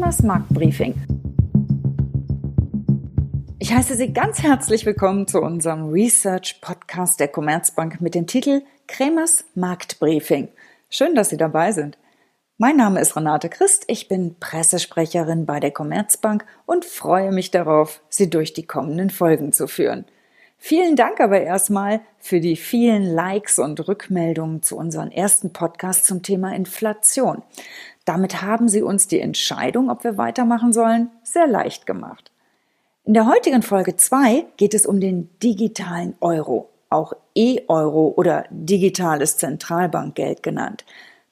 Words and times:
Kremers 0.00 0.22
Marktbriefing. 0.22 0.94
Ich 3.58 3.70
heiße 3.70 3.96
Sie 3.96 4.14
ganz 4.14 4.42
herzlich 4.42 4.86
willkommen 4.86 5.28
zu 5.28 5.42
unserem 5.42 5.90
Research 5.90 6.62
Podcast 6.62 7.20
der 7.20 7.28
Commerzbank 7.28 8.00
mit 8.00 8.14
dem 8.14 8.26
Titel 8.26 8.62
Kremers 8.86 9.44
Marktbriefing. 9.54 10.48
Schön, 10.88 11.14
dass 11.14 11.28
Sie 11.28 11.36
dabei 11.36 11.72
sind. 11.72 11.98
Mein 12.56 12.78
Name 12.78 12.98
ist 12.98 13.14
Renate 13.14 13.50
Christ, 13.50 13.84
ich 13.88 14.08
bin 14.08 14.36
Pressesprecherin 14.40 15.44
bei 15.44 15.60
der 15.60 15.70
Commerzbank 15.70 16.46
und 16.64 16.86
freue 16.86 17.30
mich 17.30 17.50
darauf, 17.50 18.00
Sie 18.08 18.30
durch 18.30 18.54
die 18.54 18.66
kommenden 18.66 19.10
Folgen 19.10 19.52
zu 19.52 19.66
führen. 19.66 20.06
Vielen 20.62 20.96
Dank 20.96 21.20
aber 21.20 21.40
erstmal 21.40 22.00
für 22.18 22.40
die 22.40 22.56
vielen 22.56 23.02
Likes 23.02 23.58
und 23.58 23.86
Rückmeldungen 23.88 24.62
zu 24.62 24.76
unserem 24.76 25.10
ersten 25.10 25.52
Podcast 25.52 26.04
zum 26.06 26.22
Thema 26.22 26.54
Inflation. 26.54 27.42
Damit 28.10 28.42
haben 28.42 28.68
Sie 28.68 28.82
uns 28.82 29.06
die 29.06 29.20
Entscheidung, 29.20 29.88
ob 29.88 30.02
wir 30.02 30.18
weitermachen 30.18 30.72
sollen, 30.72 31.10
sehr 31.22 31.46
leicht 31.46 31.86
gemacht. 31.86 32.32
In 33.04 33.14
der 33.14 33.26
heutigen 33.26 33.62
Folge 33.62 33.94
2 33.94 34.46
geht 34.56 34.74
es 34.74 34.84
um 34.84 34.98
den 34.98 35.30
digitalen 35.44 36.16
Euro, 36.20 36.70
auch 36.88 37.12
E-Euro 37.36 38.12
oder 38.16 38.46
digitales 38.50 39.36
Zentralbankgeld 39.36 40.42
genannt. 40.42 40.84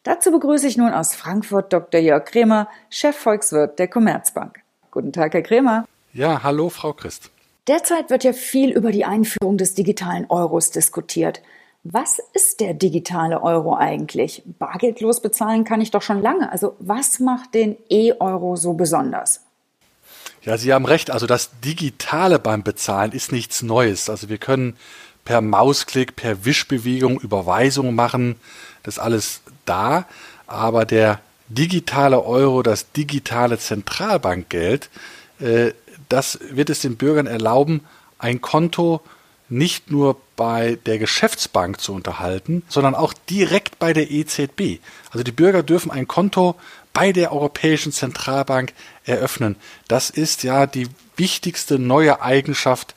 Dazu 0.05 0.31
begrüße 0.31 0.69
ich 0.69 0.77
nun 0.77 0.93
aus 0.93 1.17
Frankfurt 1.17 1.73
Dr. 1.73 2.01
Jörg 2.01 2.27
Kremer, 2.27 2.69
Chefvolkswirt 2.91 3.81
der 3.81 3.89
Commerzbank. 3.89 4.61
Guten 4.93 5.13
Tag, 5.13 5.35
Herr 5.35 5.43
Kremer. 5.43 5.85
Ja, 6.13 6.45
hallo, 6.45 6.69
Frau 6.69 6.93
Christ. 6.93 7.33
Derzeit 7.67 8.09
wird 8.09 8.23
ja 8.23 8.33
viel 8.33 8.71
über 8.71 8.93
die 8.93 9.05
Einführung 9.05 9.59
des 9.59 9.75
digitalen 9.75 10.27
Euros 10.29 10.71
diskutiert. 10.71 11.43
Was 11.85 12.19
ist 12.35 12.61
der 12.61 12.75
digitale 12.75 13.43
Euro 13.43 13.77
eigentlich? 13.77 14.43
Bargeldlos 14.59 15.21
bezahlen 15.21 15.65
kann 15.65 15.81
ich 15.81 15.91
doch 15.91 16.03
schon 16.03 16.21
lange. 16.21 16.51
Also 16.51 16.77
was 16.81 17.21
macht 17.21 17.55
den 17.55 17.77
E-Euro 17.89 18.57
so 18.57 18.75
besonders? 18.75 19.41
Ja, 20.43 20.57
Sie 20.57 20.73
haben 20.73 20.87
recht. 20.87 21.11
Also 21.11 21.27
das 21.27 21.51
Digitale 21.65 22.39
beim 22.39 22.63
Bezahlen 22.63 23.13
ist 23.13 23.33
nichts 23.33 23.63
Neues. 23.63 24.11
Also 24.11 24.29
wir 24.29 24.39
können 24.39 24.77
per 25.25 25.41
Mausklick, 25.41 26.17
per 26.17 26.45
Wischbewegung 26.45 27.21
Überweisungen 27.21 27.95
machen. 27.95 28.37
Das 28.83 28.99
alles 28.99 29.43
da. 29.65 30.07
Aber 30.47 30.85
der 30.85 31.21
digitale 31.49 32.25
Euro, 32.25 32.63
das 32.63 32.93
digitale 32.93 33.59
Zentralbankgeld, 33.59 34.91
äh, 35.41 35.73
das 36.09 36.39
wird 36.51 36.71
es 36.71 36.81
den 36.81 36.97
Bürgern 36.97 37.27
erlauben, 37.27 37.85
ein 38.19 38.41
Konto 38.41 39.01
nicht 39.49 39.91
nur 39.91 40.17
bei 40.37 40.79
der 40.87 40.99
Geschäftsbank 40.99 41.81
zu 41.81 41.93
unterhalten, 41.93 42.63
sondern 42.69 42.95
auch 42.95 43.13
direkt 43.13 43.79
bei 43.79 43.93
der 43.93 44.11
EZB. 44.11 44.81
Also 45.11 45.23
die 45.25 45.33
Bürger 45.33 45.63
dürfen 45.63 45.91
ein 45.91 46.07
Konto 46.07 46.57
bei 46.93 47.13
der 47.13 47.33
Europäischen 47.33 47.93
Zentralbank 47.93 48.73
eröffnen. 49.05 49.57
Das 49.87 50.11
ist 50.11 50.43
ja 50.43 50.67
die 50.67 50.89
wichtigste 51.17 51.79
neue 51.79 52.23
Eigenschaft 52.23 52.95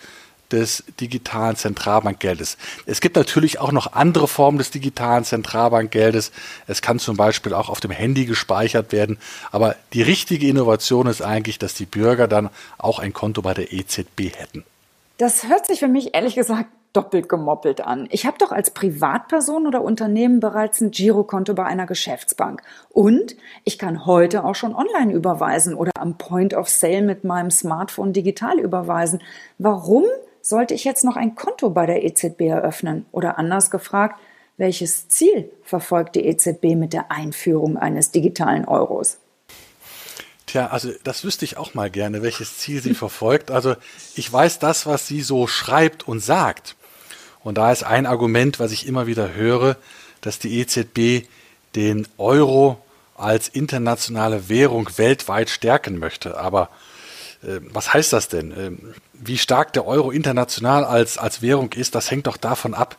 des 0.52 0.84
digitalen 1.00 1.56
Zentralbankgeldes. 1.56 2.58
Es 2.86 3.00
gibt 3.02 3.16
natürlich 3.16 3.60
auch 3.60 3.72
noch 3.72 3.94
andere 3.94 4.28
Formen 4.28 4.58
des 4.58 4.72
digitalen 4.72 5.24
Zentralbankgeldes. 5.24 6.32
Es 6.68 6.82
kann 6.82 7.00
zum 7.00 7.18
Beispiel 7.18 7.54
auch 7.54 7.70
auf 7.70 7.80
dem 7.80 7.92
Handy 7.92 8.26
gespeichert 8.26 8.92
werden. 8.92 9.18
Aber 9.52 9.76
die 9.94 10.02
richtige 10.02 10.48
Innovation 10.48 11.08
ist 11.08 11.22
eigentlich, 11.22 11.60
dass 11.60 11.74
die 11.74 11.86
Bürger 11.86 12.28
dann 12.28 12.50
auch 12.78 13.00
ein 13.00 13.14
Konto 13.14 13.42
bei 13.42 13.54
der 13.54 13.72
EZB 13.72 14.36
hätten. 14.36 14.66
Das 15.22 15.48
hört 15.48 15.68
sich 15.68 15.78
für 15.78 15.88
mich 15.88 16.16
ehrlich 16.16 16.34
gesagt 16.34 16.66
doppelt 16.94 17.30
gemoppelt 17.30 17.82
an. 17.82 18.08
Ich 18.10 18.26
habe 18.26 18.40
doch 18.40 18.52
als 18.52 18.72
Privatperson 18.72 19.68
oder 19.68 19.84
Unternehmen 19.84 20.40
bereits 20.40 20.82
ein 20.82 20.90
Girokonto 20.90 21.54
bei 21.54 21.64
einer 21.64 21.86
Geschäftsbank. 21.86 22.64
Und 22.90 23.36
ich 23.64 23.78
kann 23.78 24.08
heute 24.08 24.44
auch 24.44 24.56
schon 24.56 24.74
online 24.74 25.14
überweisen 25.14 25.76
oder 25.76 25.92
am 26.00 26.18
Point 26.18 26.56
of 26.56 26.70
Sale 26.70 27.04
mit 27.04 27.24
meinem 27.24 27.52
Smartphone 27.52 28.14
digital 28.14 28.60
überweisen. 28.60 29.22
Warum 29.60 30.06
sollte 30.42 30.74
ich 30.74 30.86
jetzt 30.86 31.04
noch 31.04 31.18
ein 31.18 31.36
Konto 31.36 31.70
bei 31.70 31.86
der 31.86 32.04
EZB 32.04 32.42
eröffnen? 32.48 33.06
Oder 33.12 33.38
anders 33.38 33.70
gefragt, 33.70 34.20
welches 34.58 35.08
Ziel 35.08 35.52
verfolgt 35.62 36.16
die 36.16 36.26
EZB 36.26 36.74
mit 36.76 36.94
der 36.94 37.12
Einführung 37.12 37.78
eines 37.78 38.10
digitalen 38.10 38.66
Euros? 38.66 39.20
Tja, 40.51 40.67
also 40.67 40.91
das 41.06 41.23
wüsste 41.23 41.45
ich 41.45 41.56
auch 41.56 41.75
mal 41.75 41.89
gerne, 41.89 42.23
welches 42.23 42.57
Ziel 42.57 42.81
sie 42.81 42.94
verfolgt. 42.94 43.51
Also 43.51 43.78
ich 44.16 44.31
weiß 44.31 44.59
das, 44.59 44.85
was 44.85 45.07
sie 45.07 45.22
so 45.22 45.47
schreibt 45.47 46.06
und 46.06 46.19
sagt. 46.19 46.75
Und 47.41 47.57
da 47.57 47.72
ist 47.72 47.84
ein 47.84 48.06
Argument, 48.06 48.59
was 48.59 48.73
ich 48.73 48.85
immer 48.85 49.07
wieder 49.07 49.34
höre, 49.34 49.78
dass 50.19 50.39
die 50.39 50.59
EZB 50.59 51.25
den 51.73 52.06
Euro 52.17 52.84
als 53.16 53.47
internationale 53.47 54.50
Währung 54.50 54.89
weltweit 54.97 55.50
stärken 55.50 56.00
möchte. 56.00 56.38
Aber 56.38 56.69
äh, 57.44 57.62
was 57.69 57.94
heißt 57.94 58.12
das 58.12 58.28
denn? 58.28 58.51
Äh, 58.51 58.72
wie 59.13 59.38
stark 59.38 59.72
der 59.72 59.88
Euro 59.88 60.12
international 60.12 60.83
als, 60.83 61.18
als 61.18 61.41
Währung 61.41 61.72
ist, 61.72 61.95
das 61.95 62.12
hängt 62.12 62.28
doch 62.28 62.35
davon 62.35 62.73
ab, 62.73 62.97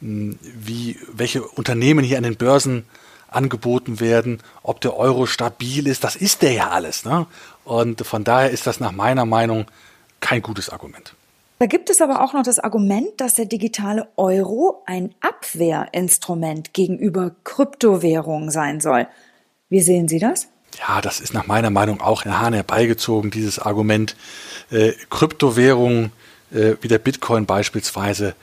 mh, 0.00 0.36
wie, 0.40 0.98
welche 1.12 1.42
Unternehmen 1.42 2.02
hier 2.02 2.16
an 2.16 2.24
den 2.24 2.36
Börsen 2.36 2.86
angeboten 3.28 4.00
werden, 4.00 4.40
ob 4.62 4.80
der 4.80 4.96
Euro 4.96 5.26
stabil 5.26 5.86
ist. 5.86 6.04
Das 6.04 6.16
ist 6.16 6.42
der 6.42 6.52
ja 6.52 6.70
alles. 6.70 7.04
Ne? 7.04 7.26
Und 7.64 8.06
von 8.06 8.24
daher 8.24 8.50
ist 8.50 8.66
das 8.66 8.80
nach 8.80 8.92
meiner 8.92 9.24
Meinung 9.24 9.66
kein 10.20 10.42
gutes 10.42 10.70
Argument. 10.70 11.14
Da 11.58 11.66
gibt 11.66 11.88
es 11.88 12.00
aber 12.00 12.22
auch 12.22 12.32
noch 12.32 12.42
das 12.42 12.58
Argument, 12.58 13.08
dass 13.18 13.34
der 13.34 13.46
digitale 13.46 14.08
Euro 14.16 14.82
ein 14.86 15.14
Abwehrinstrument 15.20 16.74
gegenüber 16.74 17.32
Kryptowährungen 17.44 18.50
sein 18.50 18.80
soll. 18.80 19.06
Wie 19.68 19.80
sehen 19.80 20.08
Sie 20.08 20.18
das? 20.18 20.48
Ja, 20.78 21.00
das 21.00 21.20
ist 21.20 21.32
nach 21.32 21.46
meiner 21.46 21.70
Meinung 21.70 22.00
auch 22.00 22.24
in 22.24 22.38
Hahn 22.38 22.52
herbeigezogen, 22.52 23.30
dieses 23.30 23.60
Argument. 23.60 24.16
Äh, 24.70 24.92
Kryptowährungen 25.10 26.10
äh, 26.54 26.76
wie 26.80 26.88
der 26.88 26.98
Bitcoin 26.98 27.46
beispielsweise, 27.46 28.34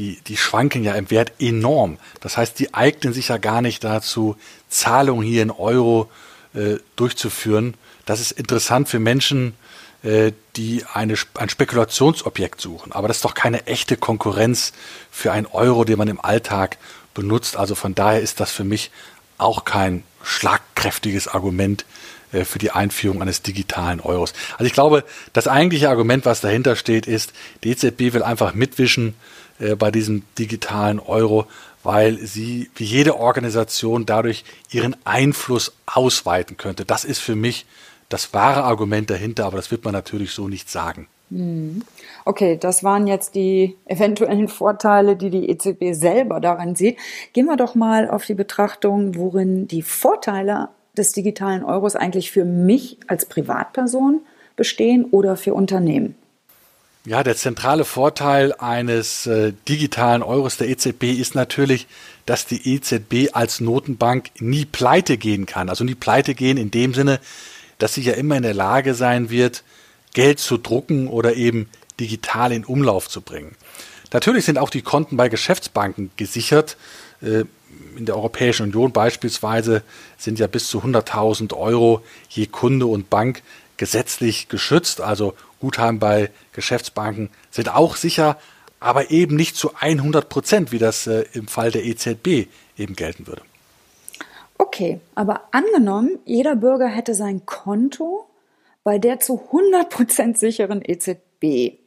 die, 0.00 0.18
die 0.26 0.38
schwanken 0.38 0.82
ja 0.82 0.94
im 0.94 1.10
Wert 1.10 1.32
enorm. 1.38 1.98
Das 2.20 2.38
heißt, 2.38 2.58
die 2.58 2.72
eignen 2.72 3.12
sich 3.12 3.28
ja 3.28 3.36
gar 3.36 3.60
nicht 3.60 3.84
dazu, 3.84 4.34
Zahlungen 4.70 5.26
hier 5.26 5.42
in 5.42 5.50
Euro 5.50 6.10
äh, 6.54 6.76
durchzuführen. 6.96 7.74
Das 8.06 8.18
ist 8.18 8.32
interessant 8.32 8.88
für 8.88 8.98
Menschen, 8.98 9.54
äh, 10.02 10.32
die 10.56 10.84
eine, 10.94 11.16
ein 11.34 11.50
Spekulationsobjekt 11.50 12.62
suchen. 12.62 12.92
Aber 12.92 13.08
das 13.08 13.18
ist 13.18 13.26
doch 13.26 13.34
keine 13.34 13.66
echte 13.66 13.98
Konkurrenz 13.98 14.72
für 15.10 15.32
einen 15.32 15.44
Euro, 15.44 15.84
den 15.84 15.98
man 15.98 16.08
im 16.08 16.20
Alltag 16.24 16.78
benutzt. 17.12 17.58
Also 17.58 17.74
von 17.74 17.94
daher 17.94 18.22
ist 18.22 18.40
das 18.40 18.50
für 18.52 18.64
mich 18.64 18.90
auch 19.36 19.66
kein 19.66 20.02
schlagkräftiges 20.22 21.28
Argument 21.28 21.84
äh, 22.32 22.46
für 22.46 22.58
die 22.58 22.70
Einführung 22.70 23.20
eines 23.20 23.42
digitalen 23.42 24.00
Euros. 24.00 24.32
Also 24.52 24.64
ich 24.64 24.72
glaube, 24.72 25.04
das 25.34 25.46
eigentliche 25.46 25.90
Argument, 25.90 26.24
was 26.24 26.40
dahinter 26.40 26.74
steht, 26.74 27.06
ist, 27.06 27.34
die 27.64 27.72
EZB 27.72 28.14
will 28.14 28.22
einfach 28.22 28.54
mitwischen 28.54 29.14
äh, 29.60 29.76
bei 29.76 29.90
diesem 29.90 30.22
digitalen 30.38 30.98
Euro, 30.98 31.46
weil 31.82 32.18
sie 32.18 32.70
wie 32.74 32.84
jede 32.84 33.18
Organisation 33.18 34.06
dadurch 34.06 34.44
ihren 34.70 34.96
Einfluss 35.04 35.72
ausweiten 35.86 36.56
könnte. 36.56 36.84
Das 36.84 37.04
ist 37.04 37.20
für 37.20 37.36
mich 37.36 37.66
das 38.08 38.34
wahre 38.34 38.64
Argument 38.64 39.08
dahinter, 39.08 39.46
aber 39.46 39.56
das 39.56 39.70
wird 39.70 39.84
man 39.84 39.92
natürlich 39.92 40.32
so 40.32 40.48
nicht 40.48 40.68
sagen. 40.68 41.06
Hm. 41.30 41.82
Okay, 42.24 42.58
das 42.60 42.82
waren 42.82 43.06
jetzt 43.06 43.34
die 43.34 43.76
eventuellen 43.86 44.48
Vorteile, 44.48 45.16
die 45.16 45.30
die 45.30 45.48
EZB 45.48 45.92
selber 45.92 46.40
daran 46.40 46.74
sieht. 46.74 46.98
Gehen 47.32 47.46
wir 47.46 47.56
doch 47.56 47.74
mal 47.74 48.10
auf 48.10 48.26
die 48.26 48.34
Betrachtung, 48.34 49.14
worin 49.16 49.68
die 49.68 49.82
Vorteile 49.82 50.68
des 50.96 51.12
digitalen 51.12 51.64
Euros 51.64 51.94
eigentlich 51.96 52.30
für 52.30 52.44
mich 52.44 52.98
als 53.06 53.26
Privatperson 53.26 54.20
bestehen 54.56 55.04
oder 55.04 55.36
für 55.36 55.54
Unternehmen. 55.54 56.16
Ja, 57.06 57.22
der 57.22 57.34
zentrale 57.34 57.86
Vorteil 57.86 58.52
eines 58.52 59.26
äh, 59.26 59.54
digitalen 59.66 60.22
Euros 60.22 60.58
der 60.58 60.68
EZB 60.68 61.04
ist 61.04 61.34
natürlich, 61.34 61.86
dass 62.26 62.44
die 62.44 62.74
EZB 62.74 63.34
als 63.34 63.60
Notenbank 63.60 64.28
nie 64.38 64.66
pleite 64.66 65.16
gehen 65.16 65.46
kann. 65.46 65.70
Also 65.70 65.82
nie 65.82 65.94
pleite 65.94 66.34
gehen 66.34 66.58
in 66.58 66.70
dem 66.70 66.92
Sinne, 66.92 67.18
dass 67.78 67.94
sie 67.94 68.02
ja 68.02 68.12
immer 68.12 68.36
in 68.36 68.42
der 68.42 68.52
Lage 68.52 68.94
sein 68.94 69.30
wird, 69.30 69.64
Geld 70.12 70.40
zu 70.40 70.58
drucken 70.58 71.08
oder 71.08 71.36
eben 71.36 71.70
digital 71.98 72.52
in 72.52 72.66
Umlauf 72.66 73.08
zu 73.08 73.22
bringen. 73.22 73.56
Natürlich 74.12 74.44
sind 74.44 74.58
auch 74.58 74.70
die 74.70 74.82
Konten 74.82 75.16
bei 75.16 75.30
Geschäftsbanken 75.30 76.10
gesichert. 76.16 76.76
Äh, 77.22 77.44
in 77.96 78.04
der 78.04 78.16
Europäischen 78.16 78.64
Union 78.66 78.92
beispielsweise 78.92 79.82
sind 80.18 80.38
ja 80.38 80.46
bis 80.48 80.68
zu 80.68 80.80
100.000 80.80 81.56
Euro 81.56 82.02
je 82.28 82.46
Kunde 82.46 82.86
und 82.86 83.08
Bank 83.08 83.42
gesetzlich 83.80 84.50
geschützt. 84.50 85.00
Also 85.00 85.32
Guthaben 85.58 85.98
bei 85.98 86.30
Geschäftsbanken 86.52 87.30
sind 87.50 87.74
auch 87.74 87.96
sicher, 87.96 88.36
aber 88.78 89.10
eben 89.10 89.36
nicht 89.36 89.56
zu 89.56 89.70
100 89.74 90.28
Prozent, 90.28 90.70
wie 90.70 90.78
das 90.78 91.06
äh, 91.06 91.24
im 91.32 91.48
Fall 91.48 91.70
der 91.70 91.86
EZB 91.86 92.48
eben 92.76 92.94
gelten 92.94 93.26
würde. 93.26 93.40
Okay, 94.58 95.00
aber 95.14 95.48
angenommen, 95.52 96.18
jeder 96.26 96.56
Bürger 96.56 96.88
hätte 96.88 97.14
sein 97.14 97.46
Konto 97.46 98.26
bei 98.84 98.98
der 98.98 99.18
zu 99.18 99.40
100 99.46 99.88
Prozent 99.88 100.38
sicheren 100.38 100.82
EZB 100.84 101.78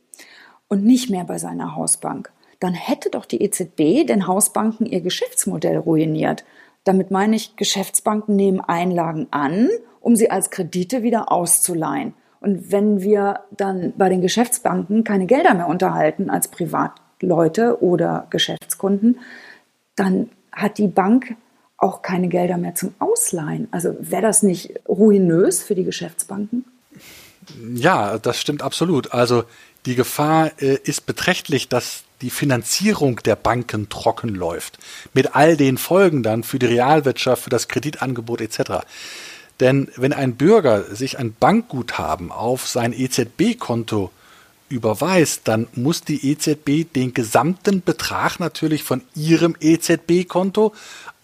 und 0.69 0.83
nicht 0.83 1.11
mehr 1.11 1.25
bei 1.25 1.37
seiner 1.37 1.75
Hausbank, 1.75 2.31
dann 2.59 2.73
hätte 2.73 3.11
doch 3.11 3.25
die 3.25 3.43
EZB 3.43 4.07
den 4.07 4.25
Hausbanken 4.25 4.87
ihr 4.87 5.01
Geschäftsmodell 5.01 5.77
ruiniert. 5.77 6.43
Damit 6.83 7.11
meine 7.11 7.35
ich, 7.35 7.55
Geschäftsbanken 7.55 8.35
nehmen 8.35 8.59
Einlagen 8.59 9.27
an, 9.31 9.69
um 10.01 10.15
sie 10.15 10.29
als 10.29 10.49
Kredite 10.49 11.03
wieder 11.03 11.31
auszuleihen. 11.31 12.13
Und 12.41 12.71
wenn 12.71 13.01
wir 13.01 13.39
dann 13.51 13.93
bei 13.97 14.09
den 14.09 14.21
Geschäftsbanken 14.21 15.05
keine 15.05 15.25
Gelder 15.25 15.53
mehr 15.53 15.67
unterhalten 15.67 16.29
als 16.29 16.49
Privatleute 16.49 17.81
oder 17.81 18.27
Geschäftskunden, 18.29 19.19
dann 19.95 20.29
hat 20.51 20.77
die 20.77 20.89
Bank 20.89 21.35
auch 21.77 22.01
keine 22.01 22.27
Gelder 22.27 22.57
mehr 22.57 22.75
zum 22.75 22.93
Ausleihen. 22.99 23.67
Also 23.71 23.95
wäre 23.99 24.21
das 24.21 24.43
nicht 24.43 24.73
ruinös 24.87 25.63
für 25.63 25.75
die 25.75 25.83
Geschäftsbanken? 25.83 26.65
Ja, 27.73 28.17
das 28.17 28.39
stimmt 28.39 28.61
absolut. 28.61 29.13
Also 29.13 29.43
die 29.85 29.95
Gefahr 29.95 30.51
äh, 30.59 30.77
ist 30.83 31.05
beträchtlich, 31.05 31.67
dass 31.67 32.03
die 32.23 32.29
Finanzierung 32.29 33.17
der 33.17 33.35
Banken 33.35 33.89
trocken 33.89 34.29
läuft. 34.29 34.79
Mit 35.13 35.35
all 35.35 35.57
den 35.57 35.77
Folgen 35.77 36.23
dann 36.23 36.43
für 36.43 36.57
die 36.57 36.65
Realwirtschaft, 36.65 37.43
für 37.43 37.49
das 37.49 37.67
Kreditangebot 37.67 38.41
etc. 38.41 38.85
Denn 39.59 39.91
wenn 39.97 40.13
ein 40.13 40.35
Bürger 40.35 40.95
sich 40.95 41.19
ein 41.19 41.35
Bankguthaben 41.35 42.31
auf 42.31 42.67
sein 42.67 42.93
EZB-Konto 42.93 44.11
überweist, 44.69 45.41
dann 45.43 45.67
muss 45.73 46.01
die 46.01 46.31
EZB 46.31 46.91
den 46.93 47.13
gesamten 47.13 47.83
Betrag 47.83 48.39
natürlich 48.39 48.83
von 48.83 49.01
ihrem 49.13 49.55
EZB-Konto 49.59 50.73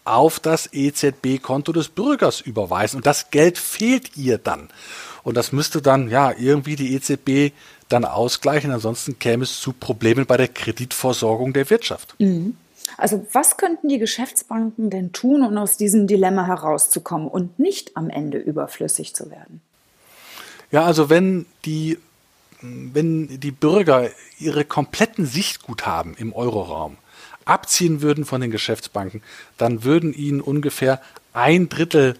auf 0.04 0.40
das 0.40 0.69
EZB-Konto 0.72 1.72
des 1.72 1.88
Bürgers 1.90 2.42
überweisen. 2.42 2.98
Und 2.98 3.06
das 3.06 3.31
Geld 3.31 3.57
fehlt 3.57 4.18
ihr 4.18 4.38
dann. 4.38 4.69
Und 5.29 5.35
das 5.35 5.51
müsste 5.51 5.79
dann 5.79 6.09
ja 6.09 6.33
irgendwie 6.35 6.75
die 6.75 6.95
EZB 6.95 7.53
dann 7.87 8.03
ausgleichen. 8.03 8.71
Ansonsten 8.71 9.19
käme 9.19 9.43
es 9.43 9.61
zu 9.61 9.73
Problemen 9.73 10.25
bei 10.25 10.37
der 10.37 10.47
Kreditversorgung 10.47 11.53
der 11.53 11.69
Wirtschaft. 11.69 12.15
Mhm. 12.17 12.57
Also 12.97 13.27
was 13.31 13.55
könnten 13.55 13.89
die 13.89 13.99
Geschäftsbanken 13.99 14.89
denn 14.89 15.11
tun, 15.11 15.43
um 15.43 15.55
aus 15.59 15.77
diesem 15.77 16.07
Dilemma 16.07 16.47
herauszukommen 16.47 17.27
und 17.27 17.59
nicht 17.59 17.95
am 17.95 18.09
Ende 18.09 18.39
überflüssig 18.39 19.13
zu 19.13 19.29
werden? 19.29 19.61
Ja, 20.71 20.85
also 20.85 21.11
wenn 21.11 21.45
die, 21.63 21.99
wenn 22.63 23.39
die 23.39 23.51
Bürger 23.51 24.09
ihre 24.39 24.65
kompletten 24.65 25.27
Sichtguthaben 25.27 26.15
im 26.17 26.33
Euroraum 26.33 26.97
abziehen 27.45 28.01
würden 28.01 28.25
von 28.25 28.41
den 28.41 28.49
Geschäftsbanken, 28.49 29.21
dann 29.59 29.83
würden 29.83 30.11
ihnen 30.11 30.41
ungefähr 30.41 30.99
ein 31.33 31.69
Drittel 31.69 32.15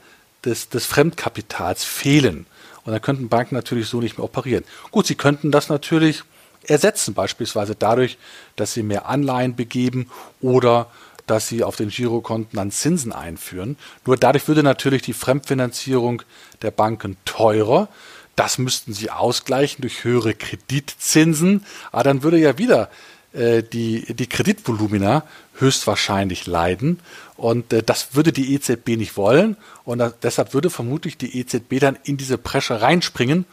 des, 0.46 0.70
des 0.70 0.86
Fremdkapitals 0.86 1.84
fehlen. 1.84 2.46
Und 2.86 2.92
dann 2.92 3.02
könnten 3.02 3.30
Banken 3.30 3.56
natürlich 3.56 3.88
so 3.88 4.02
nicht 4.02 4.18
mehr 4.18 4.26
operieren. 4.26 4.64
Gut, 4.92 5.08
sie 5.08 5.16
könnten 5.16 5.52
das 5.52 5.70
natürlich 5.70 6.24
ersetzen, 6.64 7.14
beispielsweise 7.14 7.76
dadurch, 7.76 8.18
dass 8.56 8.74
sie 8.74 8.84
mehr 8.84 9.08
Anleihen 9.08 9.56
begeben 9.56 10.10
oder 10.42 10.88
dass 11.26 11.48
sie 11.48 11.64
auf 11.64 11.76
den 11.76 11.90
Girokonten 11.90 12.58
dann 12.58 12.72
Zinsen 12.72 13.12
einführen. 13.12 13.78
Nur 14.06 14.18
dadurch 14.18 14.48
würde 14.48 14.64
natürlich 14.64 15.04
die 15.04 15.14
Fremdfinanzierung 15.14 16.24
der 16.64 16.72
Banken 16.72 17.18
teurer. 17.26 17.88
Das 18.36 18.58
müssten 18.58 18.94
sie 18.94 19.12
ausgleichen 19.12 19.82
durch 19.82 20.04
höhere 20.04 20.34
Kreditzinsen. 20.34 21.66
Aber 21.92 22.04
dann 22.04 22.24
würde 22.24 22.40
ja 22.40 22.58
wieder 22.58 22.90
die, 23.34 24.14
die 24.14 24.28
Kreditvolumina 24.28 25.24
höchstwahrscheinlich 25.60 26.48
leiden. 26.48 27.00
Und 27.38 27.72
äh, 27.74 27.84
das 27.84 28.16
würde 28.16 28.32
die 28.32 28.54
EZB 28.54 28.98
nicht 28.98 29.18
wollen. 29.18 29.58
Und 29.84 30.00
das, 30.00 30.14
deshalb 30.22 30.54
würde 30.54 30.70
vermutlich 30.70 31.18
die 31.18 31.40
EZB 31.40 31.80
dann 31.80 31.98
in 32.04 32.18
diese 32.18 32.38
Presche 32.38 32.82
reinspringen 32.82 33.46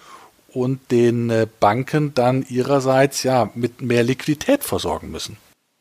und 0.53 0.91
den 0.91 1.31
äh, 1.31 1.47
Banken 1.61 2.15
dann 2.15 2.45
ihrerseits 2.49 3.23
ja 3.23 3.51
mit 3.55 3.83
mehr 3.83 4.03
Liquidität 4.03 4.65
versorgen 4.65 5.11
müssen. 5.11 5.37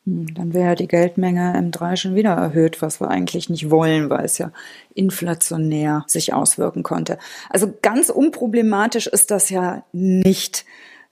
Hm, 0.05 0.33
dann 0.33 0.53
wäre 0.53 0.75
die 0.75 0.87
Geldmenge 0.87 1.55
M3 1.57 1.95
schon 1.95 2.15
wieder 2.15 2.31
erhöht, 2.31 2.81
was 2.81 2.99
wir 2.99 3.09
eigentlich 3.09 3.49
nicht 3.49 3.69
wollen, 3.71 4.09
weil 4.09 4.25
es 4.25 4.37
ja 4.37 4.51
inflationär 4.93 6.03
sich 6.07 6.33
auswirken 6.33 6.83
konnte. 6.83 7.17
Also 7.49 7.73
ganz 7.81 8.09
unproblematisch 8.09 9.07
ist 9.07 9.31
das 9.31 9.49
ja 9.49 9.83
nicht 9.93 10.65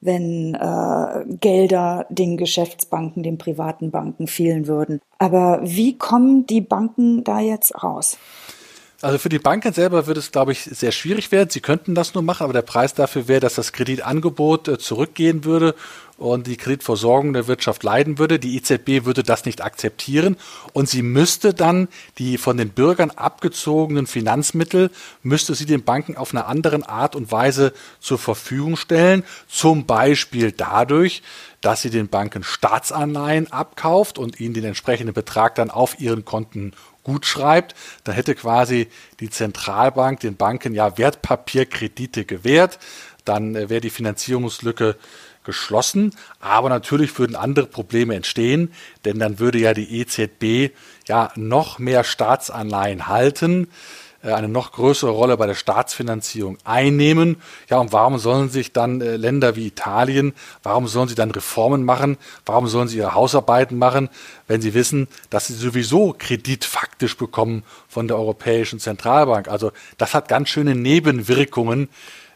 wenn 0.06 0.56
äh, 0.56 1.36
Gelder 1.40 2.06
den 2.10 2.38
Geschäftsbanken, 2.38 3.24
den 3.24 3.38
privaten 3.38 3.92
Banken 3.92 4.28
fehlen 4.28 4.68
würden. 4.68 5.02
Aber 5.18 5.62
wie 5.64 5.98
kommen 5.98 6.46
die 6.46 6.62
Banken 6.62 7.24
da 7.24 7.40
jetzt 7.40 7.84
raus? 7.84 8.18
Also 9.02 9.18
für 9.18 9.28
die 9.28 9.40
Banken 9.40 9.74
selber 9.74 10.08
wird 10.08 10.18
es, 10.18 10.32
glaube 10.32 10.54
ich, 10.54 10.64
sehr 10.64 10.94
schwierig 10.94 11.30
werden. 11.34 11.50
Sie 11.50 11.60
könnten 11.60 11.94
das 11.94 12.14
nur 12.14 12.24
machen, 12.24 12.46
aber 12.46 12.54
der 12.54 12.62
Preis 12.62 12.94
dafür 12.94 13.28
wäre, 13.28 13.42
dass 13.42 13.56
das 13.56 13.74
Kreditangebot 13.74 14.70
äh, 14.70 14.78
zurückgehen 14.78 15.44
würde 15.44 15.76
und 16.24 16.48
die 16.48 16.56
Kreditversorgung 16.56 17.34
der 17.34 17.48
Wirtschaft 17.48 17.84
leiden 17.84 18.18
würde. 18.18 18.40
Die 18.40 18.56
EZB 18.56 19.06
würde 19.06 19.24
das 19.24 19.44
nicht 19.44 19.62
akzeptieren 19.62 20.38
und 20.72 20.88
sie 20.88 21.02
müsste 21.02 21.54
dann 21.54 21.90
die 22.18 22.38
von 22.38 22.56
den 22.56 22.70
Bürgern 22.70 23.12
abgezogenen 23.12 24.08
Finanzmittel, 24.08 24.90
müsste 25.22 25.54
sie 25.54 25.66
den 25.66 25.84
Banken 25.84 26.16
auf 26.16 26.32
eine 26.32 26.46
andere 26.46 26.88
Art 26.88 27.18
und 27.18 27.32
Weise 27.32 27.74
zur 28.00 28.18
Verfügung 28.18 28.78
stellen. 28.78 29.24
Zum 29.50 29.86
Beispiel 29.86 30.54
dadurch, 30.54 31.24
dass 31.60 31.82
sie 31.82 31.90
den 31.90 32.08
Banken 32.08 32.44
Staatsanleihen 32.44 33.52
abkauft 33.52 34.18
und 34.18 34.40
ihnen 34.40 34.54
den 34.54 34.64
entsprechenden 34.64 35.14
Betrag 35.14 35.56
dann 35.56 35.70
auf 35.70 36.00
ihren 36.00 36.24
Konten 36.24 36.72
gut 37.04 37.26
schreibt, 37.26 37.76
dann 38.04 38.16
hätte 38.16 38.34
quasi 38.34 38.88
die 39.20 39.30
Zentralbank 39.30 40.22
den 40.22 40.36
Banken 40.36 40.74
ja 40.74 40.98
Wertpapierkredite 40.98 42.26
gewährt, 42.26 42.80
dann 43.26 43.56
äh, 43.56 43.70
wäre 43.70 43.82
die 43.82 43.90
Finanzierungslücke 43.90 44.96
geschlossen, 45.44 46.16
aber 46.40 46.70
natürlich 46.70 47.18
würden 47.20 47.36
andere 47.36 47.66
Probleme 47.66 48.16
entstehen, 48.16 48.74
denn 49.06 49.20
dann 49.20 49.40
würde 49.40 49.60
ja 49.60 49.74
die 49.74 50.00
EZB 50.00 50.74
ja 51.08 51.32
noch 51.36 51.80
mehr 51.80 52.04
Staatsanleihen 52.04 53.08
halten, 53.08 53.68
äh, 54.24 54.32
eine 54.32 54.48
noch 54.48 54.72
größere 54.72 55.12
Rolle 55.12 55.38
bei 55.38 55.46
der 55.46 55.56
Staatsfinanzierung 55.56 56.58
einnehmen. 56.64 57.38
Ja, 57.70 57.80
und 57.80 57.92
warum 57.92 58.18
sollen 58.18 58.50
sich 58.50 58.72
dann 58.72 59.02
äh, 59.02 59.18
Länder 59.18 59.56
wie 59.56 59.68
Italien, 59.68 60.34
warum 60.64 60.88
sollen 60.88 61.10
sie 61.10 61.16
dann 61.16 61.32
Reformen 61.32 61.84
machen? 61.84 62.18
Warum 62.46 62.68
sollen 62.68 62.88
sie 62.88 62.98
ihre 62.98 63.14
Hausarbeiten 63.14 63.78
machen, 63.78 64.10
wenn 64.48 64.62
sie 64.62 64.74
wissen, 64.74 65.08
dass 65.30 65.48
sie 65.48 65.54
sowieso 65.54 66.16
Kredit 66.18 66.66
faktisch 66.66 67.18
bekommen 67.18 67.64
von 67.88 68.08
der 68.08 68.18
Europäischen 68.18 68.80
Zentralbank? 68.80 69.50
Also 69.50 69.72
das 69.98 70.14
hat 70.14 70.30
ganz 70.30 70.50
schöne 70.50 70.76
Nebenwirkungen, 70.76 71.90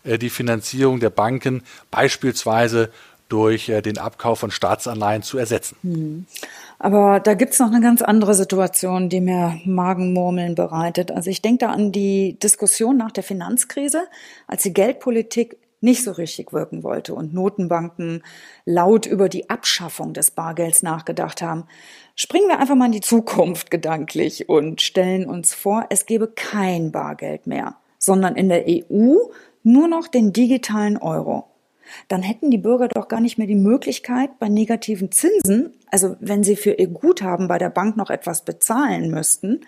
die 0.08 0.30
Finanzierung 0.30 1.00
der 1.00 1.10
Banken, 1.10 1.64
beispielsweise 1.92 2.90
durch 3.30 3.66
den 3.66 3.98
Abkauf 3.98 4.40
von 4.40 4.52
Staatsanleihen 4.52 5.22
zu 5.22 5.38
ersetzen. 5.38 5.76
Hm. 5.82 6.26
Aber 6.80 7.20
da 7.20 7.34
gibt's 7.34 7.60
noch 7.60 7.68
eine 7.68 7.82
ganz 7.82 8.02
andere 8.02 8.36
Situation, 8.36 9.10
die 9.10 9.20
mir 9.20 9.60
Magenmurmeln 9.66 10.56
bereitet. 10.56 11.12
Also 11.12 11.30
ich 11.30 11.42
denke 11.42 11.66
da 11.66 11.72
an 11.72 11.92
die 11.92 12.38
Diskussion 12.40 12.98
nach 12.98 13.12
der 13.12 13.24
Finanzkrise, 13.24 14.08
als 14.48 14.64
die 14.64 14.74
Geldpolitik 14.74 15.58
nicht 15.80 16.04
so 16.04 16.12
richtig 16.12 16.54
wirken 16.54 16.84
wollte 16.84 17.14
und 17.14 17.34
Notenbanken 17.34 18.24
laut 18.66 19.06
über 19.06 19.30
die 19.30 19.50
Abschaffung 19.50 20.14
des 20.14 20.32
Bargelds 20.32 20.82
nachgedacht 20.82 21.42
haben. 21.42 21.66
Springen 22.16 22.48
wir 22.48 22.60
einfach 22.60 22.76
mal 22.76 22.88
in 22.88 22.94
die 22.94 23.02
Zukunft 23.02 23.70
gedanklich 23.70 24.50
und 24.50 24.82
stellen 24.82 25.28
uns 25.28 25.54
vor, 25.54 25.86
es 25.90 26.08
gäbe 26.08 26.28
kein 26.28 26.92
Bargeld 26.92 27.46
mehr, 27.46 27.76
sondern 27.98 28.36
in 28.36 28.50
der 28.50 28.66
EU 28.68 29.16
nur 29.64 29.88
noch 29.88 30.08
den 30.08 30.34
digitalen 30.34 30.98
Euro 30.98 31.46
dann 32.08 32.22
hätten 32.22 32.52
die 32.52 32.58
Bürger 32.58 32.88
doch 32.88 33.08
gar 33.08 33.20
nicht 33.20 33.38
mehr 33.38 33.48
die 33.48 33.56
Möglichkeit, 33.56 34.40
bei 34.40 34.50
negativen 34.50 35.12
Zinsen, 35.12 35.74
also 35.88 36.16
wenn 36.20 36.44
sie 36.44 36.56
für 36.56 36.72
ihr 36.72 36.88
Guthaben 36.88 37.48
bei 37.48 37.58
der 37.58 37.70
Bank 37.70 37.98
noch 37.98 38.10
etwas 38.10 38.44
bezahlen 38.44 39.12
müssten, 39.12 39.62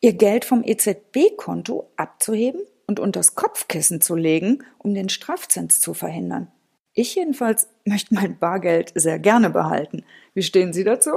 ihr 0.00 0.14
Geld 0.14 0.44
vom 0.44 0.62
EZB-Konto 0.64 1.90
abzuheben 1.96 2.62
und 2.86 3.00
unters 3.00 3.34
Kopfkissen 3.34 4.00
zu 4.00 4.16
legen, 4.16 4.64
um 4.78 4.94
den 4.94 5.08
Strafzins 5.08 5.80
zu 5.80 5.94
verhindern. 5.94 6.48
Ich 6.94 7.14
jedenfalls 7.14 7.68
möchte 7.84 8.14
mein 8.14 8.38
Bargeld 8.38 8.92
sehr 8.94 9.18
gerne 9.18 9.50
behalten. 9.50 10.04
Wie 10.34 10.42
stehen 10.42 10.72
Sie 10.72 10.84
dazu? 10.84 11.10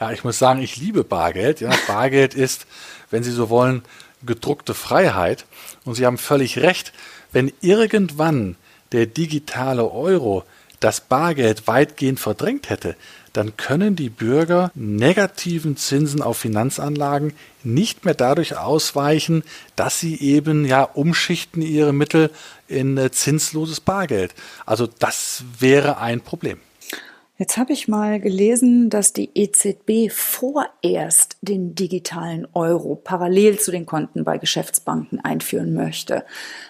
Ja, 0.00 0.10
ich 0.10 0.24
muss 0.24 0.38
sagen, 0.38 0.60
ich 0.62 0.78
liebe 0.78 1.04
Bargeld. 1.04 1.60
Ja, 1.60 1.70
Bargeld 1.86 2.34
ist, 2.34 2.66
wenn 3.10 3.22
Sie 3.22 3.30
so 3.30 3.50
wollen, 3.50 3.82
gedruckte 4.24 4.74
Freiheit. 4.74 5.46
Und 5.84 5.94
Sie 5.94 6.06
haben 6.06 6.18
völlig 6.18 6.58
recht. 6.58 6.92
Wenn 7.32 7.52
irgendwann 7.60 8.56
der 8.92 9.06
digitale 9.06 9.90
Euro 9.90 10.44
das 10.80 11.00
Bargeld 11.00 11.66
weitgehend 11.66 12.18
verdrängt 12.18 12.68
hätte, 12.68 12.96
dann 13.32 13.56
können 13.56 13.96
die 13.96 14.10
Bürger 14.10 14.70
negativen 14.74 15.76
Zinsen 15.76 16.22
auf 16.22 16.38
Finanzanlagen 16.38 17.32
nicht 17.62 18.04
mehr 18.04 18.14
dadurch 18.14 18.58
ausweichen, 18.58 19.42
dass 19.76 20.00
sie 20.00 20.20
eben 20.20 20.66
ja 20.66 20.82
umschichten 20.82 21.62
ihre 21.62 21.92
Mittel 21.92 22.30
in 22.68 22.98
äh, 22.98 23.10
zinsloses 23.10 23.80
Bargeld. 23.80 24.34
Also 24.66 24.86
das 24.86 25.44
wäre 25.58 25.98
ein 25.98 26.20
Problem. 26.20 26.58
Jetzt 27.42 27.56
habe 27.56 27.72
ich 27.72 27.88
mal 27.88 28.20
gelesen, 28.20 28.88
dass 28.88 29.12
die 29.12 29.28
EZB 29.34 30.12
vorerst 30.12 31.38
den 31.40 31.74
digitalen 31.74 32.46
Euro 32.52 32.94
parallel 32.94 33.58
zu 33.58 33.72
den 33.72 33.84
Konten 33.84 34.22
bei 34.22 34.38
Geschäftsbanken 34.38 35.18
einführen 35.18 35.74
möchte. 35.74 36.24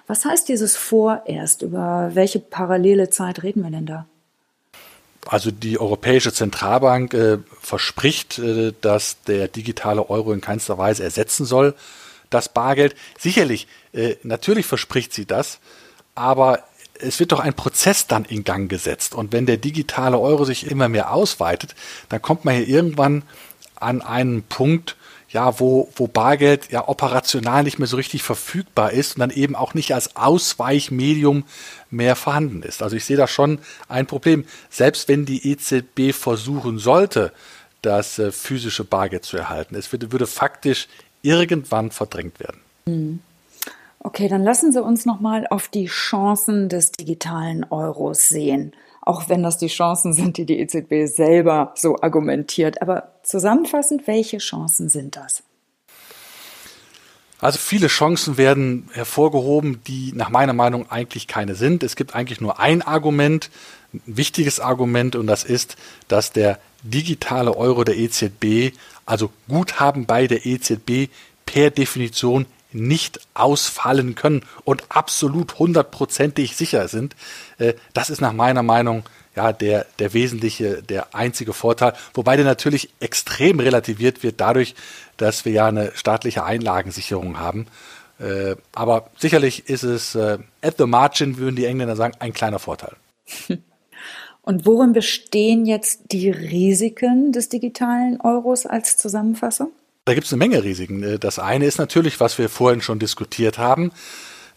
Was 0.06 0.24
heißt 0.24 0.48
dieses 0.48 0.74
vorerst? 0.74 1.60
Über 1.60 2.12
welche 2.14 2.38
parallele 2.38 3.10
Zeit 3.10 3.42
reden 3.42 3.62
wir 3.62 3.70
denn 3.70 3.84
da? 3.84 4.06
Also 5.26 5.50
die 5.50 5.78
Europäische 5.78 6.32
Zentralbank 6.32 7.12
äh, 7.12 7.36
verspricht, 7.60 8.38
äh, 8.38 8.72
dass 8.80 9.20
der 9.24 9.48
digitale 9.48 10.08
Euro 10.08 10.32
in 10.32 10.40
keinster 10.40 10.78
Weise 10.78 11.04
ersetzen 11.04 11.44
soll, 11.44 11.74
das 12.30 12.48
Bargeld. 12.48 12.94
Sicherlich, 13.18 13.66
äh, 13.92 14.14
natürlich 14.22 14.64
verspricht 14.64 15.12
sie 15.12 15.26
das, 15.26 15.60
aber 16.14 16.64
es 17.02 17.20
wird 17.20 17.32
doch 17.32 17.40
ein 17.40 17.54
Prozess 17.54 18.06
dann 18.06 18.24
in 18.24 18.44
Gang 18.44 18.70
gesetzt. 18.70 19.14
Und 19.14 19.32
wenn 19.32 19.46
der 19.46 19.56
digitale 19.56 20.18
Euro 20.18 20.44
sich 20.44 20.70
immer 20.70 20.88
mehr 20.88 21.12
ausweitet, 21.12 21.74
dann 22.08 22.22
kommt 22.22 22.44
man 22.44 22.54
hier 22.54 22.68
irgendwann 22.68 23.22
an 23.76 24.02
einen 24.02 24.42
Punkt, 24.42 24.96
ja, 25.28 25.58
wo, 25.58 25.90
wo 25.96 26.06
Bargeld 26.06 26.70
ja 26.70 26.88
operational 26.88 27.62
nicht 27.64 27.78
mehr 27.78 27.88
so 27.88 27.96
richtig 27.96 28.22
verfügbar 28.22 28.92
ist 28.92 29.16
und 29.16 29.20
dann 29.20 29.30
eben 29.30 29.56
auch 29.56 29.72
nicht 29.72 29.94
als 29.94 30.14
Ausweichmedium 30.14 31.44
mehr 31.90 32.16
vorhanden 32.16 32.62
ist. 32.62 32.82
Also 32.82 32.96
ich 32.96 33.04
sehe 33.04 33.16
da 33.16 33.26
schon 33.26 33.58
ein 33.88 34.06
Problem. 34.06 34.44
Selbst 34.68 35.08
wenn 35.08 35.24
die 35.24 35.50
EZB 35.50 36.14
versuchen 36.14 36.78
sollte, 36.78 37.32
das 37.80 38.18
äh, 38.18 38.30
physische 38.30 38.84
Bargeld 38.84 39.24
zu 39.24 39.36
erhalten, 39.36 39.74
es 39.74 39.90
würde, 39.90 40.12
würde 40.12 40.26
faktisch 40.26 40.86
irgendwann 41.22 41.90
verdrängt 41.90 42.38
werden. 42.38 42.60
Mhm. 42.86 43.20
Okay, 44.04 44.28
dann 44.28 44.42
lassen 44.42 44.72
Sie 44.72 44.82
uns 44.82 45.06
nochmal 45.06 45.46
auf 45.48 45.68
die 45.68 45.86
Chancen 45.86 46.68
des 46.68 46.90
digitalen 46.90 47.64
Euros 47.70 48.28
sehen. 48.28 48.72
Auch 49.00 49.28
wenn 49.28 49.44
das 49.44 49.58
die 49.58 49.68
Chancen 49.68 50.12
sind, 50.12 50.36
die 50.36 50.44
die 50.44 50.58
EZB 50.58 51.06
selber 51.06 51.72
so 51.76 51.96
argumentiert. 52.00 52.82
Aber 52.82 53.12
zusammenfassend, 53.22 54.08
welche 54.08 54.38
Chancen 54.38 54.88
sind 54.88 55.14
das? 55.14 55.44
Also 57.40 57.58
viele 57.58 57.86
Chancen 57.86 58.38
werden 58.38 58.88
hervorgehoben, 58.92 59.82
die 59.86 60.12
nach 60.14 60.30
meiner 60.30 60.52
Meinung 60.52 60.90
eigentlich 60.90 61.28
keine 61.28 61.54
sind. 61.54 61.84
Es 61.84 61.94
gibt 61.96 62.14
eigentlich 62.14 62.40
nur 62.40 62.58
ein 62.58 62.82
Argument, 62.82 63.50
ein 63.92 64.02
wichtiges 64.06 64.58
Argument, 64.58 65.14
und 65.16 65.26
das 65.28 65.44
ist, 65.44 65.76
dass 66.08 66.32
der 66.32 66.58
digitale 66.82 67.56
Euro 67.56 67.84
der 67.84 67.96
EZB, 67.96 68.76
also 69.06 69.30
Guthaben 69.48 70.06
bei 70.06 70.26
der 70.26 70.46
EZB, 70.46 71.08
per 71.46 71.70
Definition 71.70 72.46
nicht 72.74 73.20
ausfallen 73.34 74.14
können 74.14 74.42
und 74.64 74.84
absolut 74.88 75.58
hundertprozentig 75.58 76.56
sicher 76.56 76.88
sind. 76.88 77.16
Äh, 77.58 77.74
das 77.92 78.10
ist 78.10 78.20
nach 78.20 78.32
meiner 78.32 78.62
Meinung 78.62 79.04
ja 79.34 79.52
der, 79.52 79.86
der 79.98 80.12
wesentliche, 80.12 80.82
der 80.82 81.14
einzige 81.14 81.52
Vorteil, 81.52 81.94
wobei 82.14 82.36
der 82.36 82.44
natürlich 82.44 82.90
extrem 83.00 83.60
relativiert 83.60 84.22
wird 84.22 84.40
dadurch, 84.40 84.74
dass 85.16 85.44
wir 85.44 85.52
ja 85.52 85.66
eine 85.66 85.92
staatliche 85.94 86.44
Einlagensicherung 86.44 87.38
haben. 87.38 87.66
Äh, 88.18 88.56
aber 88.74 89.10
sicherlich 89.18 89.68
ist 89.68 89.82
es 89.82 90.14
äh, 90.14 90.38
at 90.60 90.76
the 90.78 90.86
margin, 90.86 91.38
würden 91.38 91.56
die 91.56 91.66
Engländer 91.66 91.96
sagen, 91.96 92.14
ein 92.18 92.32
kleiner 92.32 92.58
Vorteil. 92.58 92.94
Und 94.42 94.66
worin 94.66 94.92
bestehen 94.92 95.66
jetzt 95.66 96.00
die 96.10 96.28
Risiken 96.28 97.30
des 97.30 97.48
digitalen 97.48 98.20
Euros 98.20 98.66
als 98.66 98.96
Zusammenfassung? 98.96 99.70
Da 100.04 100.14
gibt 100.14 100.26
es 100.26 100.32
eine 100.32 100.38
Menge 100.38 100.64
Risiken. 100.64 101.02
Äh, 101.02 101.18
das 101.18 101.38
eine 101.38 101.66
ist 101.66 101.78
natürlich, 101.78 102.18
was 102.18 102.36
wir 102.38 102.48
vorhin 102.48 102.82
schon 102.82 102.98
diskutiert 102.98 103.58
haben, 103.58 103.92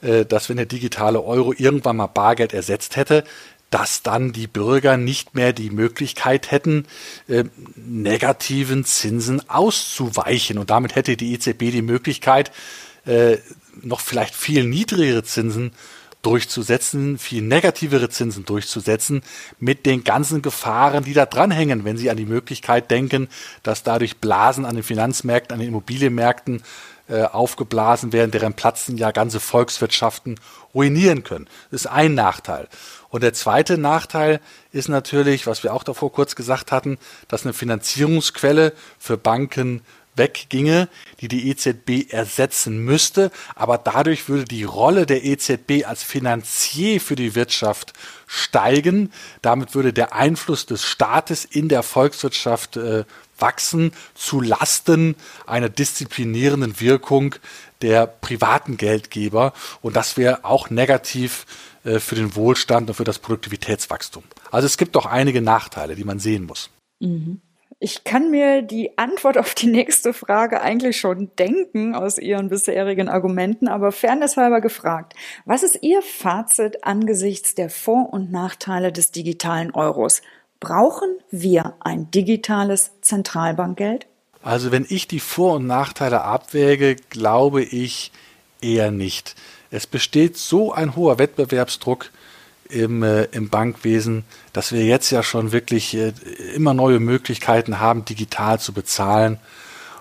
äh, 0.02 0.26
dass 0.26 0.50
wenn 0.50 0.58
der 0.58 0.66
digitale 0.66 1.24
Euro 1.24 1.54
irgendwann 1.56 1.98
mal 1.98 2.08
Bargeld 2.08 2.54
ersetzt 2.54 2.96
hätte, 2.96 3.24
dass 3.70 4.02
dann 4.02 4.32
die 4.32 4.48
Bürger 4.48 4.98
nicht 4.98 5.36
mehr 5.36 5.54
die 5.54 5.70
Möglichkeit 5.70 6.50
hätten, 6.50 6.88
äh, 7.28 7.44
negativen 7.76 8.86
Zinsen 8.86 9.48
auszuweichen. 9.48 10.58
Und 10.58 10.72
damit 10.72 10.96
hätte 10.96 11.16
die 11.16 11.34
EZB 11.34 11.72
die 11.72 11.82
Möglichkeit, 11.82 12.52
noch 13.84 14.00
vielleicht 14.00 14.34
viel 14.34 14.64
niedrigere 14.64 15.24
Zinsen 15.24 15.74
durchzusetzen, 16.26 17.18
viel 17.18 17.44
negativere 17.44 18.10
Zinsen 18.10 18.46
durchzusetzen, 18.46 19.22
mit 19.60 19.86
den 19.86 20.04
ganzen 20.04 20.42
Gefahren, 20.42 21.04
die 21.04 21.14
da 21.14 21.26
dranhängen, 21.26 21.86
wenn 21.86 21.98
Sie 21.98 22.10
an 22.10 22.18
die 22.18 22.26
Möglichkeit 22.26 22.90
denken, 22.90 23.30
dass 23.64 23.84
dadurch 23.84 24.18
Blasen 24.18 24.66
an 24.66 24.76
den 24.76 24.84
Finanzmärkten, 24.84 25.54
an 25.54 25.60
den 25.60 25.70
Immobilienmärkten 25.70 26.64
äh, 27.08 27.22
aufgeblasen 27.22 28.14
werden, 28.14 28.32
deren 28.32 28.56
Platzen 28.56 28.98
ja 28.98 29.12
ganze 29.12 29.40
Volkswirtschaften 29.40 30.40
ruinieren 30.74 31.24
können. 31.24 31.48
Das 31.70 31.82
ist 31.82 31.88
ein 31.88 32.16
Nachteil. 32.16 32.68
Und 33.10 33.22
der 33.22 33.34
zweite 33.34 33.78
Nachteil 33.78 34.42
ist 34.72 34.90
natürlich, 34.90 35.46
was 35.46 35.64
wir 35.64 35.74
auch 35.74 35.84
davor 35.84 36.12
kurz 36.12 36.36
gesagt 36.36 36.72
hatten, 36.72 36.98
dass 37.28 37.46
eine 37.46 37.54
Finanzierungsquelle 37.54 38.74
für 38.98 39.18
Banken 39.18 39.82
wegginge, 40.16 40.88
die 41.22 41.28
die 41.28 41.50
EZB 41.50 42.12
ersetzen 42.12 42.80
müsste. 42.80 43.32
Aber 43.56 43.78
dadurch 43.78 44.30
würde 44.30 44.46
die 44.46 44.64
Rolle 44.64 45.06
der 45.06 45.24
EZB 45.24 45.86
als 45.86 46.04
Finanzier 46.04 47.02
für 47.02 47.16
die 47.16 47.36
Wirtschaft 47.36 47.94
steigen. 48.28 49.12
Damit 49.42 49.76
würde 49.76 49.94
der 49.94 50.14
Einfluss 50.14 50.66
des 50.66 50.84
Staates 50.84 51.46
in 51.46 51.70
der 51.70 51.84
Volkswirtschaft 51.84 52.78
äh, 52.78 53.06
wachsen 53.38 53.92
zu 54.14 54.42
Lasten 54.42 55.16
einer 55.46 55.70
disziplinierenden 55.70 56.80
Wirkung 56.80 57.36
der 57.82 58.08
privaten 58.08 58.78
Geldgeber. 58.78 59.54
Und 59.82 59.96
das 59.96 60.18
wäre 60.18 60.46
auch 60.46 60.70
negativ 60.70 61.46
äh, 61.84 62.00
für 62.00 62.16
den 62.16 62.36
Wohlstand 62.36 62.90
und 62.90 62.96
für 62.96 63.04
das 63.04 63.20
Produktivitätswachstum. 63.20 64.24
Also 64.52 64.66
es 64.66 64.78
gibt 64.78 64.96
doch 64.96 65.06
einige 65.06 65.42
Nachteile, 65.42 65.96
die 65.96 66.04
man 66.04 66.20
sehen 66.20 66.46
muss. 66.46 66.70
Mhm. 67.00 67.42
Ich 67.86 68.04
kann 68.04 68.32
mir 68.32 68.64
die 68.64 68.98
Antwort 68.98 69.38
auf 69.38 69.54
die 69.54 69.68
nächste 69.68 70.12
Frage 70.12 70.60
eigentlich 70.60 70.98
schon 70.98 71.30
denken 71.38 71.94
aus 71.94 72.18
Ihren 72.18 72.50
bisherigen 72.50 73.10
Argumenten, 73.10 73.68
aber 73.68 73.92
fairnesshalber 73.92 74.60
gefragt, 74.60 75.14
was 75.46 75.62
ist 75.62 75.84
Ihr 75.84 76.02
Fazit 76.02 76.84
angesichts 76.84 77.54
der 77.54 77.70
Vor- 77.70 78.12
und 78.12 78.32
Nachteile 78.32 78.92
des 78.92 79.12
digitalen 79.12 79.70
Euros? 79.76 80.24
Brauchen 80.60 81.10
wir 81.30 81.76
ein 81.80 82.10
digitales 82.10 82.90
Zentralbankgeld? 83.02 84.08
Also 84.42 84.72
wenn 84.72 84.88
ich 84.90 85.08
die 85.08 85.20
Vor- 85.20 85.58
und 85.58 85.68
Nachteile 85.68 86.24
abwäge, 86.24 86.96
glaube 87.12 87.62
ich 87.62 88.12
eher 88.62 88.90
nicht. 88.90 89.36
Es 89.70 89.86
besteht 89.86 90.38
so 90.38 90.74
ein 90.74 90.96
hoher 90.96 91.20
Wettbewerbsdruck, 91.20 92.10
im, 92.70 93.04
äh, 93.04 93.24
im 93.26 93.50
Bankwesen, 93.50 94.24
dass 94.54 94.72
wir 94.72 94.84
jetzt 94.84 95.12
ja 95.12 95.24
schon 95.24 95.52
wirklich 95.52 95.96
äh, 95.96 96.14
immer 96.56 96.74
neue 96.74 97.00
Möglichkeiten 97.00 97.80
haben, 97.80 98.06
digital 98.06 98.60
zu 98.60 98.74
bezahlen. 98.74 99.38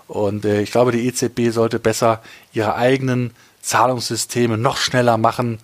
Und 0.08 0.44
äh, 0.44 0.62
ich 0.62 0.70
glaube, 0.70 0.92
die 0.92 1.06
EZB 1.06 1.50
sollte 1.50 1.78
besser 1.78 2.22
ihre 2.52 2.74
eigenen 2.76 3.32
Zahlungssysteme 3.60 4.58
noch 4.58 4.76
schneller 4.76 5.16
machen. 5.16 5.58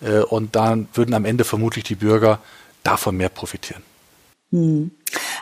Äh, 0.00 0.20
und 0.20 0.56
dann 0.56 0.88
würden 0.94 1.14
am 1.14 1.24
Ende 1.24 1.44
vermutlich 1.44 1.84
die 1.84 1.94
Bürger 1.94 2.38
davon 2.82 3.16
mehr 3.16 3.28
profitieren. 3.28 3.82
Hm. 4.50 4.90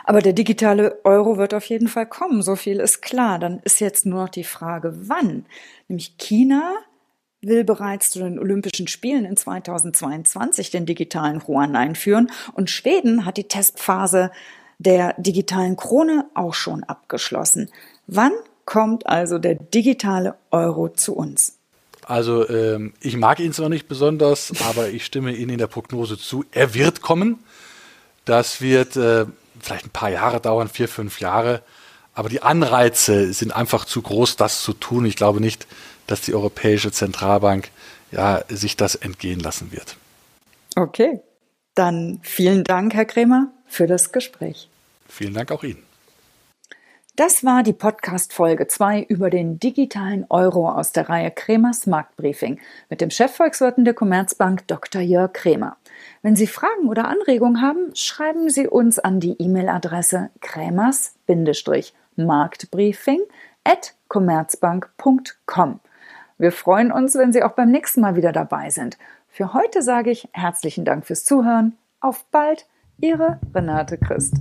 Aber 0.03 0.21
der 0.21 0.33
digitale 0.33 0.99
Euro 1.03 1.37
wird 1.37 1.53
auf 1.53 1.65
jeden 1.65 1.87
Fall 1.87 2.05
kommen, 2.05 2.41
so 2.41 2.55
viel 2.55 2.79
ist 2.79 3.01
klar. 3.01 3.39
Dann 3.39 3.59
ist 3.63 3.79
jetzt 3.79 4.05
nur 4.05 4.23
noch 4.23 4.29
die 4.29 4.43
Frage, 4.43 4.93
wann. 5.07 5.45
Nämlich 5.87 6.17
China 6.17 6.73
will 7.41 7.63
bereits 7.63 8.11
zu 8.11 8.19
den 8.19 8.39
Olympischen 8.39 8.87
Spielen 8.87 9.25
in 9.25 9.35
2022 9.35 10.69
den 10.69 10.85
digitalen 10.85 11.41
Yuan 11.47 11.75
einführen 11.75 12.31
und 12.53 12.69
Schweden 12.69 13.25
hat 13.25 13.37
die 13.37 13.47
Testphase 13.47 14.31
der 14.77 15.13
digitalen 15.17 15.75
Krone 15.75 16.25
auch 16.33 16.53
schon 16.53 16.83
abgeschlossen. 16.83 17.69
Wann 18.07 18.31
kommt 18.65 19.07
also 19.07 19.37
der 19.37 19.55
digitale 19.55 20.35
Euro 20.51 20.89
zu 20.89 21.15
uns? 21.15 21.57
Also 22.05 22.49
ähm, 22.49 22.93
ich 22.99 23.15
mag 23.15 23.39
ihn 23.39 23.53
zwar 23.53 23.69
nicht 23.69 23.87
besonders, 23.87 24.51
aber 24.69 24.89
ich 24.89 25.05
stimme 25.05 25.33
Ihnen 25.33 25.51
in 25.51 25.57
der 25.57 25.67
Prognose 25.67 26.17
zu. 26.17 26.45
Er 26.51 26.73
wird 26.73 27.01
kommen. 27.01 27.39
Das 28.25 28.61
wird 28.61 28.95
äh, 28.95 29.25
vielleicht 29.59 29.85
ein 29.85 29.91
paar 29.91 30.09
Jahre 30.09 30.39
dauern, 30.39 30.67
vier, 30.67 30.87
fünf 30.87 31.19
Jahre. 31.19 31.61
Aber 32.13 32.29
die 32.29 32.41
Anreize 32.41 33.31
sind 33.33 33.55
einfach 33.55 33.85
zu 33.85 34.01
groß, 34.01 34.35
das 34.35 34.61
zu 34.61 34.73
tun. 34.73 35.05
Ich 35.05 35.15
glaube 35.15 35.39
nicht, 35.39 35.65
dass 36.11 36.21
die 36.21 36.35
Europäische 36.35 36.91
Zentralbank 36.91 37.69
ja, 38.11 38.43
sich 38.49 38.75
das 38.75 38.95
entgehen 38.95 39.39
lassen 39.39 39.71
wird. 39.71 39.95
Okay, 40.75 41.21
dann 41.75 42.19
vielen 42.23 42.63
Dank, 42.63 42.93
Herr 42.93 43.05
Kremer, 43.05 43.51
für 43.67 43.87
das 43.87 44.11
Gespräch. 44.11 44.69
Vielen 45.07 45.33
Dank 45.33 45.51
auch 45.51 45.63
Ihnen. 45.63 45.83
Das 47.17 47.43
war 47.43 47.61
die 47.61 47.73
Podcast-Folge 47.73 48.67
2 48.67 49.01
über 49.03 49.29
den 49.29 49.59
digitalen 49.59 50.25
Euro 50.29 50.69
aus 50.69 50.93
der 50.93 51.09
Reihe 51.09 51.29
Kremers 51.29 51.85
Marktbriefing 51.85 52.61
mit 52.89 53.01
dem 53.01 53.09
Chefvolkswirten 53.09 53.83
der 53.83 53.93
Commerzbank 53.93 54.65
Dr. 54.67 55.01
Jörg 55.01 55.33
Kremer. 55.33 55.75
Wenn 56.21 56.37
Sie 56.37 56.47
Fragen 56.47 56.87
oder 56.87 57.09
Anregungen 57.09 57.61
haben, 57.61 57.93
schreiben 57.95 58.49
Sie 58.49 58.65
uns 58.67 58.97
an 58.97 59.19
die 59.19 59.35
E-Mail-Adresse 59.39 60.29
kremers-marktbriefing 60.39 63.19
at 63.65 63.93
commerzbank.com. 64.07 65.81
Wir 66.41 66.51
freuen 66.51 66.91
uns, 66.91 67.13
wenn 67.13 67.31
Sie 67.31 67.43
auch 67.43 67.51
beim 67.51 67.69
nächsten 67.69 68.01
Mal 68.01 68.15
wieder 68.15 68.31
dabei 68.31 68.71
sind. 68.71 68.97
Für 69.27 69.53
heute 69.53 69.83
sage 69.83 70.09
ich 70.09 70.27
herzlichen 70.33 70.85
Dank 70.85 71.05
fürs 71.05 71.23
Zuhören. 71.23 71.77
Auf 71.99 72.25
bald, 72.31 72.65
Ihre 72.99 73.39
Renate 73.53 73.99
Christ. 73.99 74.37